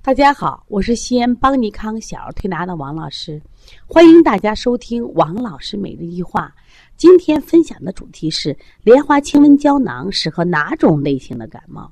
[0.00, 3.42] 大家好，我是西安邦尼康小儿推拿的王老师，
[3.86, 6.54] 欢迎大家收听王老师每日一话。
[6.96, 11.90] 今天分享的主题是莲花清瘟胶囊适合哪种类型的感冒？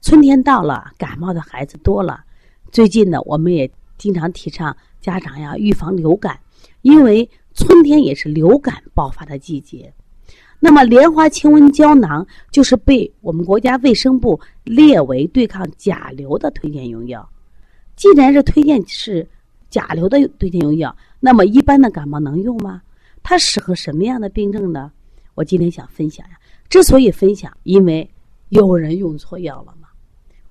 [0.00, 2.24] 春天到了，感冒的孩子多了。
[2.70, 6.38] 最近呢，我们也经常提倡家长要预防流感，
[6.80, 9.92] 因为春天也是流感爆发的季节。
[10.64, 17.28] 那么，莲花清瘟胶囊就是被我们国家卫生部列为对抗甲流的推荐用药。
[17.96, 19.28] 既然是推荐是
[19.70, 22.80] 甲流的推荐用药，那么一般的感冒能用吗？
[23.24, 24.92] 它适合什么样的病症呢？
[25.34, 26.38] 我今天想分享呀。
[26.70, 28.08] 之所以分享，因为
[28.50, 29.88] 有人用错药了嘛。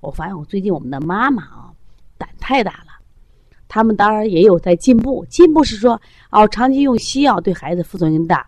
[0.01, 1.71] 我发现我最近我们的妈妈啊，
[2.17, 2.99] 胆太大了。
[3.69, 6.01] 他们当然也有在进步，进步是说
[6.31, 8.45] 哦，长期用西药对孩子副作用大。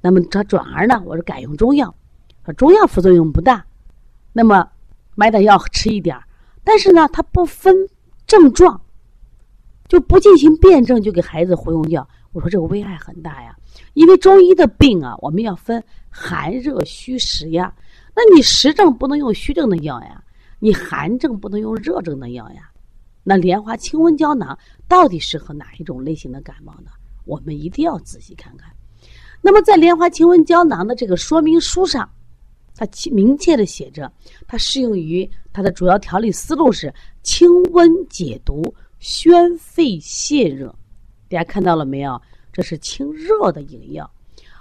[0.00, 1.94] 那么他转而呢，我说改用中药，
[2.44, 3.64] 说中药副作用不大。
[4.32, 4.68] 那么
[5.14, 6.18] 买点药吃一点
[6.64, 7.74] 但是呢，他不分。
[8.28, 8.78] 症状
[9.88, 13.56] 就不进行辩证就给孩子服用药，我说这个危害很大呀。
[13.94, 17.74] 因为中医的病啊，我们要分寒热虚实呀。
[18.14, 20.22] 那你实症不能用虚症的药呀，
[20.58, 22.70] 你寒症不能用热症的药呀。
[23.24, 26.90] 那莲花清瘟胶囊到底适合哪一种类型的感冒呢？
[27.24, 28.70] 我们一定要仔细看看。
[29.40, 32.08] 那么在莲花清瘟胶囊的这个说明书上。
[32.80, 34.08] 它明确的写着，
[34.46, 36.94] 它适用于它的主要调理思路是
[37.24, 38.62] 清温解毒、
[39.00, 40.72] 宣肺泄热。
[41.28, 42.22] 大家看到了没有？
[42.52, 44.08] 这是清热的饮药，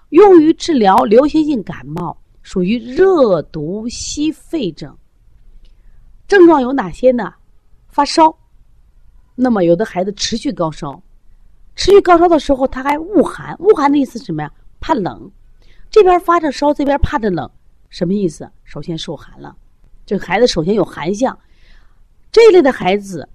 [0.10, 4.98] 用于治疗流行性感冒，属于热毒息肺症。
[6.28, 7.32] 症状有哪些呢？
[7.88, 8.36] 发烧，
[9.36, 11.00] 那么有的孩子持续高烧，
[11.76, 14.52] 持续高烧的时候他还恶寒，恶寒的意思是什么呀？
[14.80, 15.32] 怕冷，
[15.90, 17.50] 这边发着烧，这边怕着冷。
[17.90, 18.50] 什么意思？
[18.64, 19.56] 首先受寒了，
[20.06, 21.38] 这个孩子首先有寒象，
[22.32, 23.28] 这一类的孩子，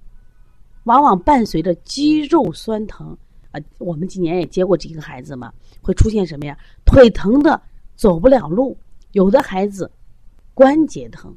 [0.85, 3.17] 往往伴随着肌肉酸疼
[3.51, 3.61] 啊。
[3.79, 6.57] 我们今年也接过几个孩子嘛，会出现什么呀？
[6.85, 7.61] 腿疼的
[7.97, 8.77] 走不了路，
[9.13, 9.91] 有的孩子
[10.53, 11.35] 关节疼、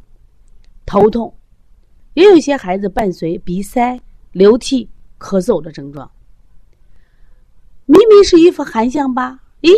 [0.85, 1.33] 头痛，
[2.15, 3.99] 也有一些孩子伴随鼻塞、
[4.33, 6.11] 流涕、咳嗽的症状。
[7.85, 9.39] 明明是一副寒象吧？
[9.61, 9.71] 咦，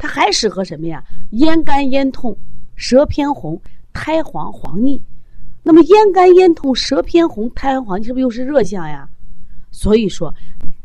[0.00, 1.04] 它还适合什么呀？
[1.30, 2.36] 咽干咽痛。
[2.74, 3.60] 舌偏红、
[3.92, 5.02] 苔黄、黄腻，
[5.62, 9.06] 那么咽干咽痛、舌偏红、苔黄黄腻，是不是又是热象呀？
[9.70, 10.34] 所以说，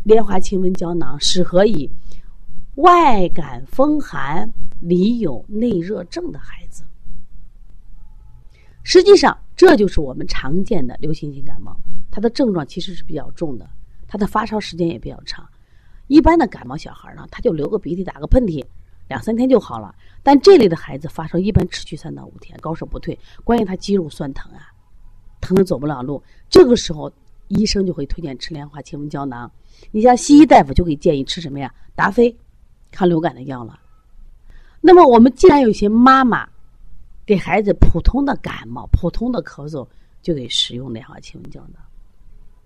[0.03, 1.89] 莲花清瘟胶囊适合以
[2.75, 6.83] 外感风寒、里有内热症的孩子。
[8.83, 11.77] 实际上，这就是我们常见的流行性感冒，
[12.11, 13.65] 它的症状其实是比较重的，
[14.05, 15.47] 它的发烧时间也比较长。
[16.07, 18.61] 一般的感冒小孩呢，他就流个鼻涕、打个喷嚏。
[19.07, 19.93] 两三天就好了，
[20.23, 24.73] 但这类的孩子发烧一般持续三到五天，高烧不退，关键他肌肉酸疼啊，
[25.41, 26.21] 疼的走不了路。
[26.49, 27.11] 这个时候，
[27.47, 29.51] 医生就会推荐吃莲花清瘟胶囊。
[29.91, 31.71] 你像西医大夫就给建议吃什么呀？
[31.93, 32.35] 达菲，
[32.91, 33.79] 抗流感的药了。
[34.81, 36.47] 那么我们既然有些妈妈
[37.25, 39.87] 给孩子普通的感冒、普通的咳嗽
[40.21, 41.83] 就给使用莲花清瘟胶囊，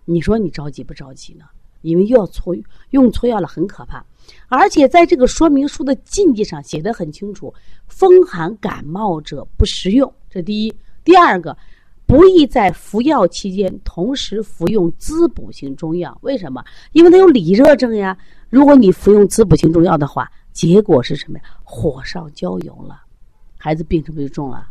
[0.06, 1.46] 你说你着急不着急呢？
[1.82, 2.56] 因为又要错
[2.92, 4.06] 用错药了，很可怕。
[4.48, 7.54] 而且在这个说明书的禁忌上写的很清楚：
[7.88, 10.12] 风寒感冒者不食用。
[10.30, 10.74] 这第一，
[11.04, 11.58] 第二个，
[12.06, 16.16] 不宜在服药期间同时服用滋补性中药。
[16.22, 16.64] 为什么？
[16.92, 18.16] 因为它有里热症呀。
[18.50, 21.46] 如果你服用滋补性中药的话，结果是什么呀？
[21.64, 23.02] 火上浇油了，
[23.58, 24.68] 孩子病是不是就重了？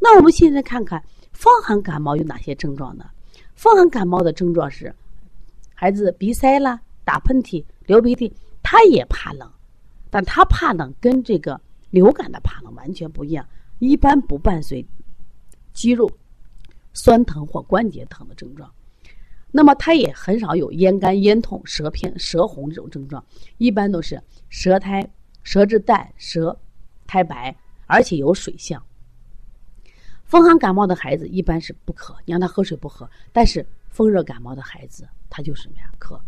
[0.00, 1.02] 那我们现在看看
[1.32, 3.04] 风寒感冒有哪些症状呢？
[3.54, 4.94] 风寒感冒的症状是。
[5.80, 8.30] 孩子鼻塞啦，打喷嚏、流鼻涕，
[8.62, 9.50] 他也怕冷，
[10.10, 11.58] 但他怕冷跟这个
[11.88, 13.48] 流感的怕冷完全不一样。
[13.78, 14.86] 一般不伴随
[15.72, 16.10] 肌肉
[16.92, 18.70] 酸疼或关节疼的症状，
[19.50, 23.24] 那么他也很少有咽干、咽痛、舌偏、舌红这种症状，
[23.56, 25.10] 一般都是舌苔、
[25.42, 26.60] 舌质淡、舌
[27.06, 28.84] 苔白，而且有水象。
[30.24, 33.66] 风寒感冒的孩子一般是不渴，你让他喝水不喝，但是。
[33.90, 35.90] 风热感冒的孩子，他就是什么呀？
[35.98, 36.18] 咳。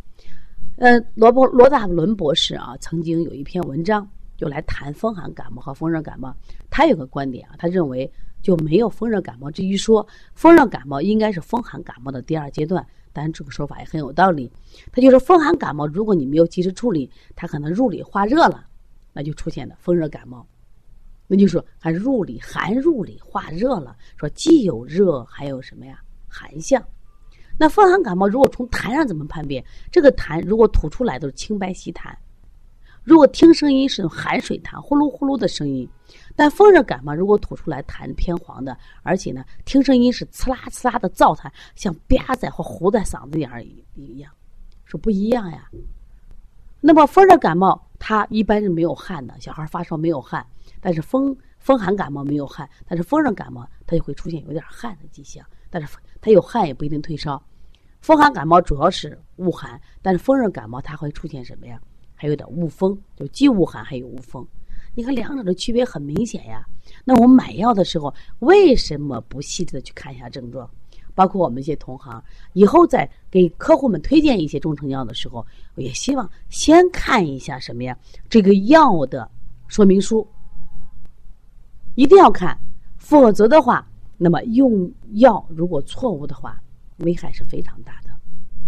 [0.76, 6.34] 呃，罗伯罗大伦博士啊，曾经有一篇文章，就来谈风寒感冒和风热感冒。
[6.70, 8.10] 他有个观点啊，他认为
[8.42, 12.84] 就没有风热感冒这一说，风热感冒应该是风寒感冒的第二阶段。
[13.12, 14.50] 当然，这个说法也很有道理。
[14.90, 18.66] 他就说，风寒感冒如果你没有及时处理，它可能入里化热了，
[19.12, 20.46] 那就出现了风热感冒。
[21.26, 26.02] 那就说还入里寒入里化热了，说既有热，还有什么呀？
[26.26, 26.82] 寒象。
[27.62, 29.64] 那风寒感冒如果从痰上怎么判别？
[29.88, 32.12] 这个痰如果吐出来都是清白稀痰，
[33.05, 35.87] 如果听声音是含水痰，呼噜呼噜的声音；
[36.35, 43.62] 但风热感冒如果吐出来痰偏黄的，而且呢，听声音是呲啦呲啦的燥痰，像吧在或糊在嗓子眼儿
[43.94, 44.32] 一样，
[44.85, 45.70] 是不一样呀。
[46.81, 50.44] 那么风热感冒，它一般是没有汗的，小孩发烧没有汗，
[50.81, 57.41] 但是风风寒感冒没有汗，但是风热感冒它就会出现有点汗的迹象，但是它有汗也不一定退烧。
[58.02, 61.81] 风寒感冒主要是恶寒，但是风热感冒它会出现什么呀？
[62.16, 64.44] 还有点恶风，就既恶寒还有恶风。
[64.94, 66.66] 你看两者的区别很明显呀。
[67.04, 70.69] 那我们买药的时候为什么不细致的去看一下症状？
[71.14, 72.20] 包括我们一些同行
[72.54, 75.46] 以后在给客户们推荐一些中成药的时候，
[75.76, 77.96] 也希望先看一下什么呀？
[78.28, 79.31] 这个药的
[79.69, 80.26] 说明书
[81.94, 82.58] 一定要看，
[82.96, 83.87] 否则的话，
[84.19, 86.60] 那么用药如果错误的话。
[86.98, 88.10] 危害是非常大的，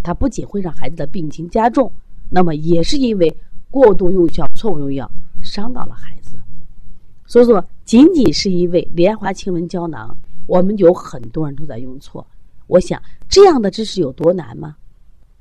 [0.02, 1.90] 它不仅会让孩子的病情加重，
[2.30, 3.36] 那么也是因为
[3.70, 5.10] 过度用药、错误用药
[5.42, 6.38] 伤到了孩子。
[7.26, 10.16] 所以说，仅仅是因为莲花清瘟胶囊，
[10.46, 12.26] 我们有很多人都在用错。
[12.66, 14.76] 我想，这样的知识有多难吗？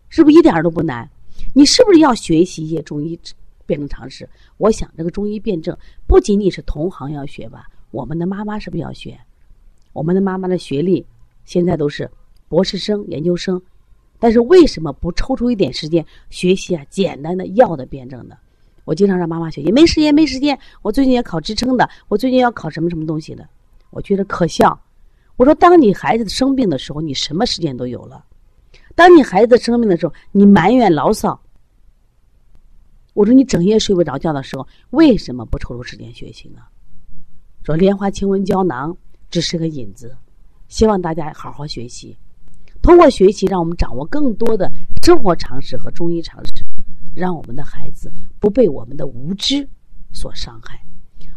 [0.09, 1.09] 是不是一点都不难？
[1.53, 3.19] 你是不是要学习一些中医
[3.65, 4.29] 辩证常识？
[4.57, 5.75] 我想，这个中医辩证
[6.07, 9.19] 不仅仅是同行要学吧，我们的妈妈是不是要学？
[9.91, 11.05] 我们的妈妈的学历
[11.45, 12.09] 现在都是。
[12.53, 13.59] 博士生、研究生，
[14.19, 16.85] 但是为什么不抽出一点时间学习啊？
[16.87, 18.37] 简单的药的辩证呢？
[18.85, 20.55] 我经常让妈妈学习，没时间，没时间。
[20.83, 23.49] 我最近要考职称的，我最近要考什么什么东西的？
[23.89, 24.79] 我觉得可笑。
[25.35, 28.23] 我说，当你孩子生病的时候，你什么时间都有了；
[28.93, 31.41] 当你孩子生病的时候，你埋怨牢骚。
[33.15, 36.61] 我说，你整夜睡不着觉的时候，为什么不抽出时间学习呢？
[37.63, 38.95] 说莲花清瘟胶囊
[39.31, 40.15] 只是个引子，
[40.67, 42.15] 希望大家好好学习。
[42.83, 44.69] 通过学习，让我们掌握更多的
[45.01, 46.65] 生活常识和中医常识，
[47.15, 49.67] 让我们的孩子不被我们的无知
[50.11, 50.77] 所伤害。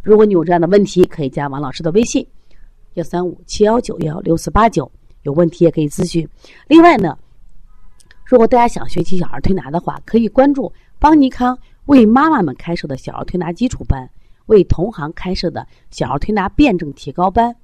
[0.02, 2.26] 如果你有这样的问题，可以加王老师的微信：
[2.94, 4.90] 幺三五七幺九幺六四八九，
[5.22, 6.28] 有问题也可以咨询。
[6.66, 7.16] 另外呢，
[8.24, 14.10] 如果大家想学习小儿推拿的话，可以关注邦尼康为妈妈们开设的小儿推拿基础班，
[14.46, 17.54] 为同行开设的小儿推拿辩证提高班，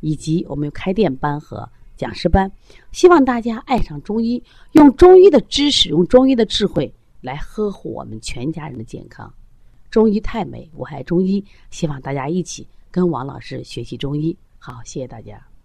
[0.00, 1.68] 以及我们有开店班和。
[1.96, 2.50] 讲师班，
[2.92, 9.32] 希望大家爱上中医，用中医的知识，用中医的智慧来呵护我们全家人的健康。
[9.90, 14.36] 中医太美，我爱中医，希望大家一起跟王老师学习中医。
[14.58, 15.55] 好，谢谢大家。